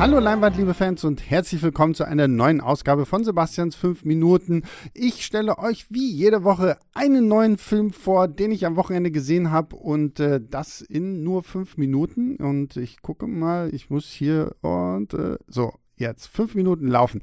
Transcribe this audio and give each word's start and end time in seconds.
Hallo 0.00 0.18
Leinwand, 0.18 0.56
liebe 0.56 0.72
Fans 0.72 1.04
und 1.04 1.28
herzlich 1.28 1.62
willkommen 1.62 1.94
zu 1.94 2.04
einer 2.04 2.26
neuen 2.26 2.62
Ausgabe 2.62 3.04
von 3.04 3.22
Sebastians 3.22 3.76
5 3.76 4.06
Minuten. 4.06 4.62
Ich 4.94 5.26
stelle 5.26 5.58
euch 5.58 5.88
wie 5.90 6.10
jede 6.10 6.42
Woche 6.42 6.78
einen 6.94 7.28
neuen 7.28 7.58
Film 7.58 7.90
vor, 7.92 8.26
den 8.26 8.50
ich 8.50 8.64
am 8.64 8.76
Wochenende 8.76 9.10
gesehen 9.10 9.50
habe 9.50 9.76
und 9.76 10.18
äh, 10.18 10.40
das 10.42 10.80
in 10.80 11.22
nur 11.22 11.42
5 11.42 11.76
Minuten. 11.76 12.36
Und 12.36 12.78
ich 12.78 13.02
gucke 13.02 13.26
mal, 13.26 13.74
ich 13.74 13.90
muss 13.90 14.06
hier 14.06 14.56
und 14.62 15.12
äh, 15.12 15.36
so, 15.48 15.74
jetzt 15.96 16.28
5 16.28 16.54
Minuten 16.54 16.86
laufen. 16.86 17.20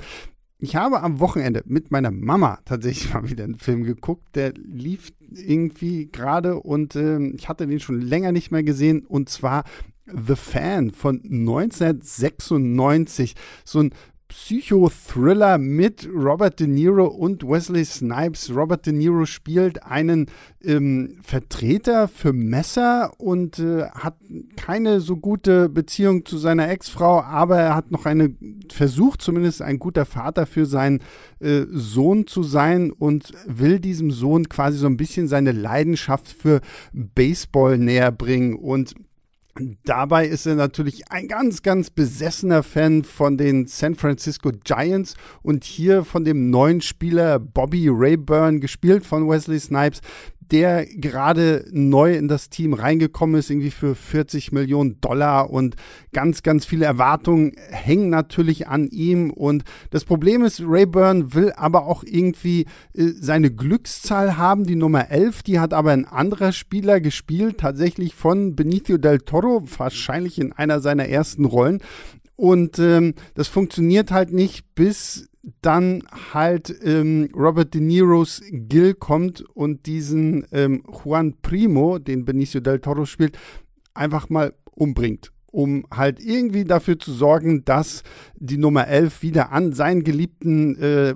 Ich 0.59 0.75
habe 0.75 1.02
am 1.02 1.20
Wochenende 1.20 1.64
mit 1.66 1.89
meiner 1.89 2.12
Mama 2.12 2.59
tatsächlich 2.64 3.12
mal 3.16 3.28
wieder 3.28 3.46
einen 3.46 3.57
Film 3.57 3.86
geguckt. 3.86 4.36
Der 4.36 4.54
lief 4.54 5.12
irgendwie 5.32 6.12
gerade 6.12 6.59
und 6.59 6.96
äh, 6.96 7.18
ich 7.30 7.50
hatte 7.50 7.65
den 7.65 7.79
schon 7.79 8.01
länger 8.01 8.32
nicht 8.32 8.51
mehr 8.51 8.61
gesehen 8.61 9.04
und 9.04 9.29
zwar 9.29 9.64
The 10.11 10.36
Fan 10.36 10.92
von 10.92 11.21
1996. 11.24 13.34
So 13.65 13.79
ein 13.79 13.92
Psychothriller 14.28 15.57
mit 15.57 16.07
Robert 16.14 16.60
De 16.60 16.68
Niro 16.68 17.06
und 17.06 17.48
Wesley 17.48 17.86
Snipes. 17.86 18.54
Robert 18.54 18.86
De 18.86 18.92
Niro 18.92 19.25
spielt 19.25 19.84
einen 19.84 20.25
ähm, 20.62 21.18
Vertreter 21.21 22.10
für 22.10 22.34
Messer 22.34 23.14
und 23.20 23.60
äh, 23.60 23.86
hat 23.89 24.18
keine 24.57 25.00
so 25.00 25.15
gute 25.15 25.70
Beziehung 25.70 26.26
zu 26.26 26.37
seiner 26.37 26.70
Ex-Frau, 26.70 27.21
aber 27.21 27.57
er 27.57 27.76
hat 27.76 27.92
noch 27.92 28.06
eine, 28.06 28.36
versucht 28.70 29.21
zumindest 29.21 29.62
ein 29.62 29.79
guter 29.79 30.06
Vater 30.06 30.46
für 30.46 30.65
seinen 30.65 31.01
äh, 31.39 31.64
Sohn 31.71 32.28
zu 32.28 32.44
sein 32.44 32.92
und 32.92 33.31
will 33.45 33.80
diesem 33.80 34.12
Sohn 34.12 34.50
quasi 34.50 34.78
so 34.78 34.88
ein 34.88 34.98
bisschen 34.98 35.30
seine 35.30 35.53
Leidenschaft 35.53 36.28
für 36.28 36.59
Baseball 36.92 37.78
näher 37.78 38.12
bringen 38.12 38.56
und 38.56 38.94
Dabei 39.83 40.27
ist 40.27 40.45
er 40.45 40.55
natürlich 40.55 41.11
ein 41.11 41.27
ganz, 41.27 41.61
ganz 41.61 41.89
besessener 41.89 42.63
Fan 42.63 43.03
von 43.03 43.38
den 43.38 43.67
San 43.67 43.95
Francisco 43.95 44.52
Giants 44.63 45.16
und 45.41 45.63
hier 45.63 46.03
von 46.03 46.23
dem 46.23 46.50
neuen 46.50 46.81
Spieler 46.81 47.39
Bobby 47.39 47.89
Rayburn, 47.89 48.59
gespielt 48.59 49.05
von 49.05 49.28
Wesley 49.28 49.59
Snipes, 49.59 50.02
der 50.52 50.86
gerade 50.86 51.66
neu 51.72 52.16
in 52.16 52.28
das 52.28 52.50
Team 52.50 52.73
reingekommen 52.73 53.40
ist, 53.40 53.50
irgendwie 53.50 53.72
für 53.72 53.95
40 53.95 54.52
Millionen 54.52 55.00
Dollar 55.02 55.50
und 55.50 55.76
ganz, 56.14 56.44
ganz 56.44 56.66
viele 56.66 56.86
Erwartungen 56.86 57.53
hängen 57.70 58.09
natürlich 58.09 58.68
an 58.68 58.88
ihm. 58.88 59.30
Und 59.30 59.64
das 59.90 60.06
Problem 60.06 60.44
ist, 60.44 60.62
Rayburn 60.66 61.34
will 61.34 61.52
aber 61.56 61.86
auch 61.86 62.03
irgendwie 62.03 62.66
äh, 62.94 63.12
seine 63.20 63.52
Glückszahl 63.52 64.38
haben, 64.38 64.66
die 64.66 64.75
Nummer 64.75 65.09
11, 65.09 65.44
die 65.44 65.59
hat 65.59 65.73
aber 65.73 65.92
ein 65.92 66.06
anderer 66.06 66.52
Spieler 66.52 67.00
gespielt, 67.02 67.59
tatsächlich 67.59 68.16
von 68.16 68.56
Benicio 68.56 68.98
del 68.98 69.20
Toro, 69.20 69.64
wahrscheinlich 69.78 70.40
in 70.40 70.53
einer 70.53 70.80
seiner 70.80 71.08
ersten 71.08 71.45
Rollen. 71.45 71.81
Und 72.36 72.78
ähm, 72.78 73.16
das 73.34 73.48
funktioniert 73.48 74.12
halt 74.12 74.31
nicht, 74.31 74.75
bis 74.75 75.28
dann 75.62 76.03
halt 76.34 76.76
ähm, 76.84 77.30
Robert 77.34 77.73
De 77.73 77.81
Niros 77.81 78.42
Gil 78.52 78.94
kommt 78.94 79.42
und 79.53 79.86
diesen 79.86 80.45
ähm, 80.52 80.84
Juan 81.03 81.36
Primo, 81.42 82.00
den 82.00 82.26
Benicio 82.26 82.59
del 82.59 82.80
Toro 82.80 83.06
spielt, 83.06 83.38
einfach 83.94 84.30
mal 84.30 84.53
umbringt, 84.75 85.31
um 85.52 85.86
halt 85.92 86.20
irgendwie 86.20 86.66
dafür 86.66 87.00
zu 87.00 87.14
sorgen, 87.14 87.64
dass 87.66 88.03
die 88.36 88.58
Nummer 88.58 88.88
11 88.88 89.22
wieder 89.22 89.52
an 89.52 89.73
seinen 89.73 90.03
geliebten 90.03 90.75
äh, 90.75 91.16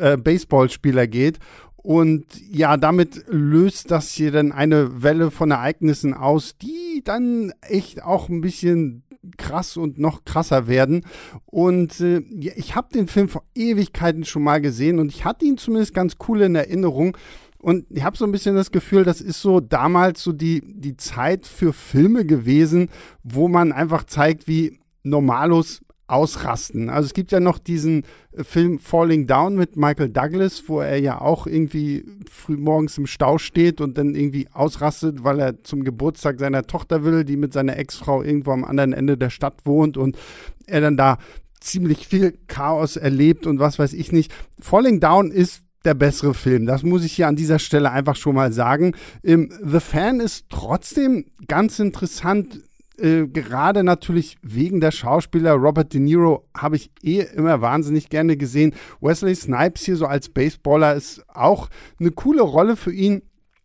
äh, 0.00 0.16
Baseballspieler 0.16 1.06
geht. 1.06 1.38
Und 1.76 2.26
ja, 2.50 2.76
damit 2.76 3.24
löst 3.28 3.90
das 3.90 4.10
hier 4.10 4.32
dann 4.32 4.52
eine 4.52 5.02
Welle 5.02 5.30
von 5.30 5.50
Ereignissen 5.50 6.12
aus, 6.12 6.58
die 6.58 7.02
dann 7.04 7.52
echt 7.62 8.02
auch 8.02 8.28
ein 8.28 8.40
bisschen 8.40 9.04
krass 9.38 9.76
und 9.76 9.98
noch 9.98 10.24
krasser 10.24 10.68
werden. 10.68 11.06
Und 11.46 12.00
äh, 12.00 12.18
ich 12.18 12.74
habe 12.74 12.92
den 12.92 13.08
Film 13.08 13.28
vor 13.28 13.44
Ewigkeiten 13.54 14.24
schon 14.24 14.42
mal 14.42 14.60
gesehen 14.60 14.98
und 14.98 15.10
ich 15.10 15.24
hatte 15.24 15.46
ihn 15.46 15.56
zumindest 15.56 15.94
ganz 15.94 16.16
cool 16.28 16.42
in 16.42 16.54
Erinnerung. 16.54 17.16
Und 17.60 17.86
ich 17.90 18.04
habe 18.04 18.16
so 18.16 18.24
ein 18.24 18.32
bisschen 18.32 18.54
das 18.54 18.70
Gefühl, 18.70 19.04
das 19.04 19.20
ist 19.20 19.40
so 19.40 19.60
damals 19.60 20.22
so 20.22 20.32
die, 20.32 20.62
die 20.64 20.96
Zeit 20.96 21.46
für 21.46 21.72
Filme 21.72 22.24
gewesen, 22.24 22.88
wo 23.24 23.48
man 23.48 23.72
einfach 23.72 24.04
zeigt, 24.04 24.46
wie 24.46 24.78
Normalos 25.02 25.80
ausrasten. 26.08 26.88
Also 26.90 27.06
es 27.06 27.14
gibt 27.14 27.30
ja 27.32 27.38
noch 27.38 27.58
diesen 27.58 28.04
äh, 28.32 28.42
Film 28.42 28.78
Falling 28.78 29.26
Down 29.26 29.54
mit 29.54 29.76
Michael 29.76 30.08
Douglas, 30.08 30.64
wo 30.66 30.80
er 30.80 30.98
ja 30.98 31.20
auch 31.20 31.46
irgendwie 31.46 32.04
früh 32.30 32.56
morgens 32.56 32.98
im 32.98 33.06
Stau 33.06 33.38
steht 33.38 33.80
und 33.80 33.98
dann 33.98 34.14
irgendwie 34.14 34.48
ausrastet, 34.52 35.22
weil 35.22 35.38
er 35.38 35.62
zum 35.62 35.84
Geburtstag 35.84 36.40
seiner 36.40 36.64
Tochter 36.64 37.04
will, 37.04 37.24
die 37.24 37.36
mit 37.36 37.52
seiner 37.52 37.76
Ex-Frau 37.76 38.22
irgendwo 38.22 38.52
am 38.52 38.64
anderen 38.64 38.92
Ende 38.92 39.16
der 39.16 39.30
Stadt 39.30 39.64
wohnt 39.64 39.96
und 39.96 40.16
er 40.66 40.80
dann 40.80 40.96
da 40.96 41.18
ziemlich 41.60 42.08
viel 42.08 42.38
Chaos 42.46 42.96
erlebt 42.96 43.46
und 43.46 43.58
was 43.58 43.78
weiß 43.78 43.92
ich 43.92 44.10
nicht. 44.10 44.32
Falling 44.60 45.00
Down 45.00 45.30
ist 45.30 45.62
der 45.84 45.94
bessere 45.94 46.34
Film. 46.34 46.66
Das 46.66 46.82
muss 46.82 47.04
ich 47.04 47.12
hier 47.12 47.28
an 47.28 47.36
dieser 47.36 47.58
Stelle 47.58 47.90
einfach 47.90 48.16
schon 48.16 48.34
mal 48.34 48.52
sagen. 48.52 48.94
Ähm, 49.22 49.52
The 49.64 49.80
Fan 49.80 50.20
ist 50.20 50.46
trotzdem 50.48 51.26
ganz 51.46 51.78
interessant 51.78 52.62
äh, 52.98 53.26
gerade 53.26 53.84
natürlich 53.84 54.38
wegen 54.42 54.80
der 54.80 54.90
Schauspieler 54.90 55.52
Robert 55.52 55.92
De 55.92 56.00
Niro 56.00 56.48
habe 56.56 56.76
ich 56.76 56.90
eh 57.02 57.20
immer 57.34 57.60
wahnsinnig 57.60 58.08
gerne 58.08 58.36
gesehen. 58.36 58.74
Wesley 59.00 59.34
Snipes 59.34 59.84
hier 59.84 59.96
so 59.96 60.06
als 60.06 60.28
Baseballer 60.28 60.94
ist 60.94 61.22
auch 61.28 61.68
eine 62.00 62.10
coole 62.10 62.42
Rolle 62.42 62.76
für 62.76 62.92
ihn. 62.92 63.22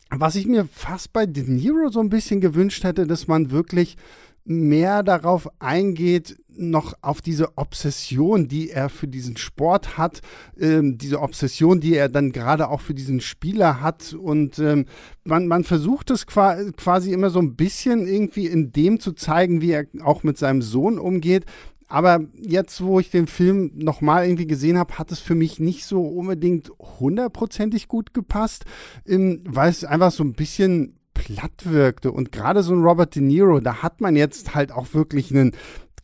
Was 0.09 0.35
ich 0.35 0.47
mir 0.47 0.65
fast 0.65 1.13
bei 1.13 1.25
De 1.25 1.43
Niro 1.43 1.89
so 1.89 1.99
ein 1.99 2.09
bisschen 2.09 2.41
gewünscht 2.41 2.83
hätte, 2.83 3.07
dass 3.07 3.27
man 3.27 3.51
wirklich 3.51 3.97
mehr 4.45 5.03
darauf 5.03 5.49
eingeht, 5.59 6.37
noch 6.57 6.93
auf 7.01 7.21
diese 7.21 7.57
Obsession, 7.57 8.47
die 8.47 8.69
er 8.69 8.89
für 8.89 9.07
diesen 9.07 9.37
Sport 9.37 9.97
hat, 9.97 10.21
ähm, 10.59 10.97
diese 10.97 11.21
Obsession, 11.21 11.79
die 11.79 11.95
er 11.95 12.09
dann 12.09 12.31
gerade 12.31 12.69
auch 12.69 12.81
für 12.81 12.93
diesen 12.93 13.21
Spieler 13.21 13.81
hat. 13.81 14.13
Und 14.13 14.59
ähm, 14.59 14.85
man, 15.23 15.47
man 15.47 15.63
versucht 15.63 16.11
es 16.11 16.25
quasi 16.25 17.11
immer 17.11 17.29
so 17.29 17.39
ein 17.39 17.55
bisschen 17.55 18.07
irgendwie 18.07 18.47
in 18.47 18.71
dem 18.71 18.99
zu 18.99 19.13
zeigen, 19.13 19.61
wie 19.61 19.71
er 19.71 19.85
auch 20.03 20.23
mit 20.23 20.37
seinem 20.37 20.61
Sohn 20.61 20.99
umgeht. 20.99 21.45
Aber 21.87 22.21
jetzt, 22.35 22.81
wo 22.83 22.99
ich 22.99 23.11
den 23.11 23.27
Film 23.27 23.71
nochmal 23.75 24.25
irgendwie 24.25 24.47
gesehen 24.47 24.77
habe, 24.77 24.97
hat 24.97 25.11
es 25.11 25.19
für 25.19 25.35
mich 25.35 25.59
nicht 25.59 25.85
so 25.85 26.01
unbedingt 26.01 26.71
hundertprozentig 26.79 27.87
gut 27.87 28.13
gepasst, 28.13 28.65
ähm, 29.05 29.43
weil 29.45 29.69
es 29.69 29.83
einfach 29.83 30.11
so 30.11 30.23
ein 30.23 30.33
bisschen 30.33 30.97
platt 31.13 31.65
wirkte. 31.65 32.11
Und 32.11 32.31
gerade 32.31 32.63
so 32.63 32.73
ein 32.73 32.83
Robert 32.83 33.15
De 33.15 33.21
Niro, 33.21 33.59
da 33.59 33.83
hat 33.83 34.01
man 34.01 34.15
jetzt 34.15 34.55
halt 34.55 34.71
auch 34.71 34.93
wirklich 34.93 35.31
einen 35.31 35.51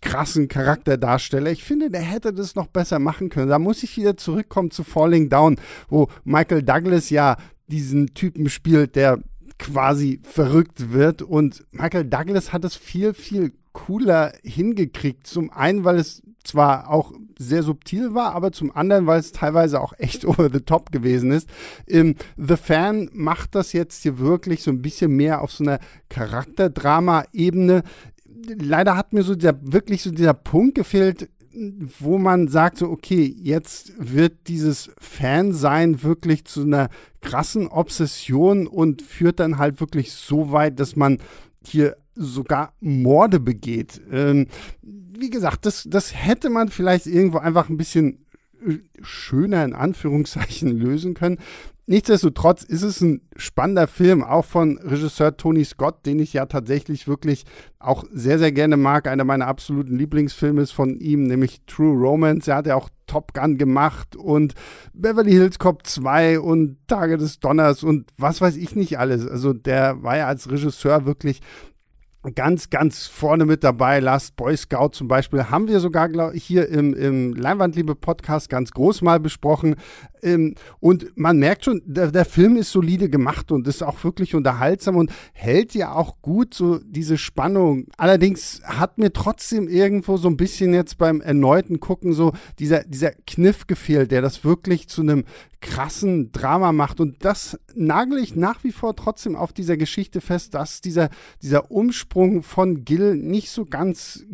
krassen 0.02 0.48
Charakterdarsteller. 0.48 1.52
Ich 1.52 1.64
finde, 1.64 1.90
der 1.90 2.02
hätte 2.02 2.34
das 2.34 2.56
noch 2.56 2.68
besser 2.68 3.00
machen 3.00 3.30
können. 3.30 3.50
Da 3.50 3.60
muss 3.60 3.84
ich 3.84 3.98
wieder 3.98 4.18
zurückkommen 4.18 4.72
zu 4.72 4.84
Falling 4.84 5.30
Down, 5.30 5.58
wo 5.90 6.08
Michael 6.24 6.64
Douglas 6.64 7.10
ja 7.10 7.38
diesen 7.68 8.14
Typen 8.14 8.50
spielt, 8.50 8.96
der 8.96 9.20
quasi 9.58 10.22
verrückt 10.24 10.92
wird. 10.92 11.22
Und 11.22 11.66
Michael 11.72 12.06
Douglas 12.06 12.54
hat 12.54 12.66
es 12.66 12.76
viel, 12.76 13.14
viel 13.14 13.54
cooler 13.74 14.34
hingekriegt. 14.44 15.28
Zum 15.28 15.52
einen, 15.52 15.84
weil 15.84 15.98
es 15.98 16.24
zwar 16.44 16.90
auch 16.90 17.14
sehr 17.38 17.64
subtil 17.64 18.14
war, 18.14 18.34
aber 18.34 18.52
zum 18.52 18.76
anderen, 18.76 19.06
weil 19.06 19.20
es 19.20 19.32
teilweise 19.32 19.82
auch 19.82 19.94
echt 19.98 20.26
over 20.26 20.50
the 20.52 20.62
top 20.62 20.92
gewesen 20.92 21.32
ist. 21.32 21.50
Ähm, 21.88 22.16
the 22.38 22.58
Fan 22.58 23.10
macht 23.14 23.56
das 23.56 23.74
jetzt 23.74 24.04
hier 24.04 24.20
wirklich 24.20 24.64
so 24.64 24.72
ein 24.72 24.82
bisschen 24.82 25.12
mehr 25.12 25.42
auf 25.42 25.52
so 25.52 25.64
einer 25.64 25.80
Charakterdrama-Ebene. 26.10 27.84
Leider 28.48 28.96
hat 28.96 29.14
mir 29.14 29.24
so 29.24 29.36
der, 29.36 29.60
wirklich 29.62 30.04
so 30.04 30.12
dieser 30.12 30.34
Punkt 30.34 30.76
gefehlt, 30.76 31.30
wo 32.00 32.18
man 32.18 32.48
sagt, 32.48 32.78
so, 32.78 32.90
okay, 32.90 33.36
jetzt 33.38 33.94
wird 33.98 34.48
dieses 34.48 34.92
Fansein 35.00 36.04
wirklich 36.04 36.46
zu 36.46 36.62
einer 36.62 36.90
krassen 37.22 37.68
Obsession 37.68 38.68
und 38.68 39.02
führt 39.02 39.40
dann 39.40 39.58
halt 39.58 39.80
wirklich 39.80 40.14
so 40.14 40.52
weit, 40.52 40.80
dass 40.80 40.96
man 40.96 41.18
hier 41.66 41.98
sogar 42.16 42.74
Morde 42.80 43.40
begeht. 43.40 44.02
Ähm, 44.12 44.48
wie 44.82 45.30
gesagt, 45.30 45.66
das, 45.66 45.86
das 45.90 46.14
hätte 46.16 46.50
man 46.50 46.70
vielleicht 46.70 47.08
irgendwo 47.08 47.40
einfach 47.40 47.70
ein 47.70 47.78
bisschen 47.78 48.26
äh, 48.66 48.78
schöner 49.02 49.64
in 49.66 49.74
Anführungszeichen 49.74 50.70
lösen 50.78 51.14
können. 51.14 51.40
Nichtsdestotrotz 51.90 52.62
ist 52.62 52.84
es 52.84 53.02
ein 53.02 53.22
spannender 53.36 53.88
Film, 53.88 54.24
auch 54.24 54.46
von 54.46 54.78
Regisseur 54.78 55.36
Tony 55.38 55.66
Scott, 55.66 56.06
den 56.06 56.20
ich 56.20 56.34
ja 56.34 56.46
tatsächlich 56.46 57.08
wirklich 57.08 57.46
auch 57.80 58.04
sehr, 58.14 58.38
sehr 58.38 58.52
gerne 58.52 58.78
mag. 58.78 59.08
Einer 59.08 59.24
meiner 59.24 59.48
absoluten 59.48 59.98
Lieblingsfilme 59.98 60.62
ist 60.62 60.70
von 60.70 61.00
ihm, 61.00 61.24
nämlich 61.24 61.62
True 61.66 61.98
Romance. 61.98 62.48
Er 62.48 62.58
hat 62.58 62.68
ja 62.68 62.76
auch 62.76 62.90
Top 63.08 63.34
Gun 63.34 63.58
gemacht 63.58 64.16
und 64.16 64.54
Beverly 64.94 65.32
Hills 65.32 65.58
Cop 65.58 65.88
2 65.88 66.40
und 66.40 66.78
Tage 66.86 67.18
des 67.18 67.40
Donners 67.40 67.82
und 67.82 68.12
was 68.20 68.40
weiß 68.40 68.56
ich 68.58 68.76
nicht 68.76 69.00
alles. 69.00 69.28
Also 69.28 69.54
der 69.54 70.04
war 70.04 70.16
ja 70.16 70.28
als 70.28 70.52
Regisseur 70.52 71.08
wirklich 71.08 71.42
ganz, 72.36 72.70
ganz 72.70 73.08
vorne 73.08 73.46
mit 73.46 73.64
dabei. 73.64 74.00
Last 74.00 74.36
Boy 74.36 74.56
Scout 74.58 74.90
zum 74.92 75.08
Beispiel 75.08 75.46
haben 75.46 75.68
wir 75.68 75.80
sogar 75.80 76.10
glaub, 76.10 76.34
hier 76.34 76.68
im, 76.68 76.94
im 76.94 77.34
Leinwandliebe-Podcast 77.34 78.50
ganz 78.50 78.72
groß 78.72 79.02
mal 79.02 79.20
besprochen. 79.20 79.76
Ähm, 80.22 80.56
und 80.80 81.18
man 81.18 81.38
merkt 81.38 81.66
schon, 81.66 81.82
der, 81.86 82.12
der, 82.12 82.26
Film 82.26 82.58
ist 82.58 82.72
solide 82.72 83.10
gemacht 83.10 83.52
und 83.52 83.68
ist 83.68 83.84
auch 83.84 84.04
wirklich 84.04 84.36
unterhaltsam 84.36 84.96
und 84.96 85.12
hält 85.34 85.74
ja 85.74 85.94
auch 85.94 86.22
gut 86.22 86.54
so 86.54 86.80
diese 86.80 87.18
Spannung. 87.18 87.88
Allerdings 87.98 88.62
hat 88.64 88.98
mir 88.98 89.14
trotzdem 89.14 89.68
irgendwo 89.68 90.18
so 90.18 90.28
ein 90.30 90.38
bisschen 90.38 90.74
jetzt 90.74 90.98
beim 90.98 91.22
erneuten 91.22 91.80
Gucken 91.80 92.14
so 92.14 92.34
dieser, 92.60 92.84
dieser 92.84 93.12
Kniff 93.28 93.68
gefehlt, 93.68 94.12
der 94.12 94.22
das 94.22 94.44
wirklich 94.44 94.88
zu 94.88 95.02
einem 95.02 95.24
krassen 95.62 96.32
Drama 96.32 96.72
macht. 96.72 97.00
Und 97.00 97.24
das 97.26 97.60
nagel 97.76 98.20
ich 98.20 98.36
nach 98.36 98.64
wie 98.64 98.72
vor 98.72 98.96
trotzdem 98.96 99.36
auf 99.36 99.54
dieser 99.54 99.78
Geschichte 99.78 100.22
fest, 100.22 100.54
dass 100.54 100.82
dieser, 100.82 101.10
dieser 101.42 101.72
Umsprung 101.72 102.44
von 102.44 102.86
Gil 102.86 103.16
nicht 103.16 103.50
so 103.50 103.66
ganz 103.66 104.26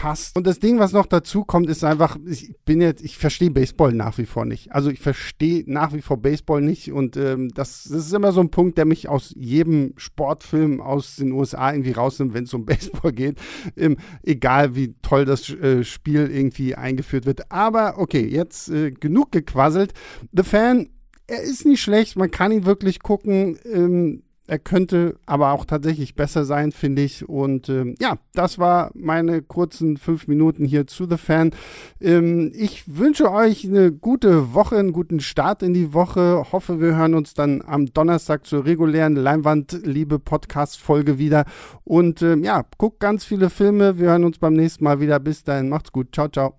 passt. 0.00 0.34
Und 0.34 0.46
das 0.46 0.58
Ding, 0.58 0.78
was 0.78 0.92
noch 0.92 1.04
dazu 1.04 1.44
kommt, 1.44 1.68
ist 1.68 1.84
einfach, 1.84 2.16
ich 2.26 2.54
bin 2.64 2.80
jetzt, 2.80 3.04
ich 3.04 3.18
verstehe 3.18 3.50
Baseball 3.50 3.92
nach 3.92 4.16
wie 4.16 4.24
vor 4.24 4.46
nicht. 4.46 4.72
Also 4.72 4.90
ich 4.90 4.98
verstehe 4.98 5.62
nach 5.66 5.92
wie 5.92 6.00
vor 6.00 6.16
Baseball 6.16 6.62
nicht 6.62 6.90
und 6.90 7.18
ähm, 7.18 7.50
das, 7.54 7.84
das, 7.84 8.06
ist 8.06 8.14
immer 8.14 8.32
so 8.32 8.40
ein 8.40 8.50
Punkt, 8.50 8.78
der 8.78 8.86
mich 8.86 9.10
aus 9.10 9.34
jedem 9.36 9.92
Sportfilm 9.98 10.80
aus 10.80 11.16
den 11.16 11.32
USA 11.32 11.72
irgendwie 11.72 11.92
rausnimmt, 11.92 12.32
wenn 12.32 12.44
es 12.44 12.54
um 12.54 12.64
Baseball 12.66 13.12
geht. 13.12 13.38
Ähm, 13.76 13.98
egal 14.22 14.74
wie 14.74 14.94
toll 15.02 15.26
das 15.26 15.50
äh, 15.50 15.84
Spiel 15.84 16.30
irgendwie 16.32 16.74
eingeführt 16.74 17.26
wird. 17.26 17.52
Aber 17.52 17.98
okay, 17.98 18.26
jetzt 18.26 18.70
äh, 18.70 18.92
genug 18.92 19.32
gequasselt. 19.32 19.92
The 20.32 20.44
Fan, 20.44 20.88
er 21.26 21.42
ist 21.42 21.66
nicht 21.66 21.82
schlecht, 21.82 22.16
man 22.16 22.30
kann 22.30 22.52
ihn 22.52 22.64
wirklich 22.64 23.00
gucken. 23.00 23.58
Ähm, 23.70 24.22
er 24.50 24.58
könnte 24.58 25.14
aber 25.26 25.52
auch 25.52 25.64
tatsächlich 25.64 26.16
besser 26.16 26.44
sein, 26.44 26.72
finde 26.72 27.02
ich. 27.02 27.28
Und 27.28 27.68
ähm, 27.68 27.94
ja, 28.00 28.16
das 28.34 28.58
war 28.58 28.90
meine 28.94 29.42
kurzen 29.42 29.96
fünf 29.96 30.26
Minuten 30.26 30.64
hier 30.64 30.88
zu 30.88 31.08
The 31.08 31.18
Fan. 31.18 31.52
Ähm, 32.00 32.50
ich 32.56 32.98
wünsche 32.98 33.30
euch 33.30 33.64
eine 33.64 33.92
gute 33.92 34.52
Woche, 34.52 34.76
einen 34.76 34.92
guten 34.92 35.20
Start 35.20 35.62
in 35.62 35.72
die 35.72 35.94
Woche. 35.94 36.46
Hoffe, 36.50 36.80
wir 36.80 36.96
hören 36.96 37.14
uns 37.14 37.32
dann 37.32 37.62
am 37.64 37.94
Donnerstag 37.94 38.44
zur 38.44 38.64
regulären 38.64 39.14
Leinwandliebe-Podcast-Folge 39.14 41.18
wieder. 41.18 41.44
Und 41.84 42.20
ähm, 42.22 42.42
ja, 42.42 42.64
guckt 42.76 42.98
ganz 42.98 43.24
viele 43.24 43.50
Filme. 43.50 44.00
Wir 44.00 44.08
hören 44.08 44.24
uns 44.24 44.38
beim 44.38 44.54
nächsten 44.54 44.82
Mal 44.82 44.98
wieder. 44.98 45.20
Bis 45.20 45.44
dahin, 45.44 45.68
macht's 45.68 45.92
gut. 45.92 46.08
Ciao, 46.12 46.26
ciao. 46.26 46.56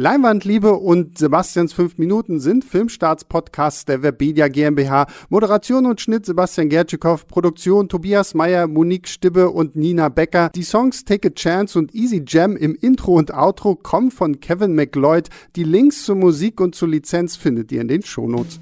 Leinwandliebe 0.00 0.74
und 0.74 1.18
Sebastians 1.18 1.72
5 1.72 1.98
Minuten 1.98 2.38
sind 2.38 2.64
Filmstarts-Podcasts 2.64 3.84
der 3.84 4.00
Webedia 4.04 4.46
GmbH. 4.46 5.08
Moderation 5.28 5.86
und 5.86 6.00
Schnitt 6.00 6.24
Sebastian 6.24 6.68
Gertschikow, 6.68 7.26
Produktion 7.26 7.88
Tobias 7.88 8.32
Meyer, 8.32 8.68
Monique 8.68 9.08
Stibbe 9.08 9.50
und 9.50 9.74
Nina 9.74 10.08
Becker. 10.08 10.50
Die 10.54 10.62
Songs 10.62 11.04
Take 11.04 11.26
a 11.26 11.30
Chance 11.32 11.76
und 11.76 11.96
Easy 11.96 12.22
Jam 12.24 12.56
im 12.56 12.76
Intro 12.76 13.14
und 13.14 13.34
Outro 13.34 13.74
kommen 13.74 14.12
von 14.12 14.38
Kevin 14.38 14.76
McLeod. 14.76 15.30
Die 15.56 15.64
Links 15.64 16.04
zur 16.04 16.14
Musik 16.14 16.60
und 16.60 16.76
zur 16.76 16.86
Lizenz 16.86 17.34
findet 17.34 17.72
ihr 17.72 17.80
in 17.80 17.88
den 17.88 18.04
Shownotes. 18.04 18.60